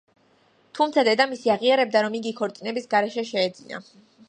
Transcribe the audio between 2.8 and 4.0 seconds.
გარეშე შეეძინა.